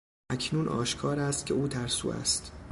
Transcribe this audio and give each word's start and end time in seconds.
اکنون 0.29 0.67
آشکار 0.67 1.19
است 1.19 1.45
که 1.45 1.53
او 1.53 1.67
ترسو 1.67 2.09
است. 2.09 2.51